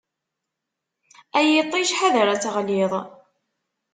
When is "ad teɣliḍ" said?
2.33-2.93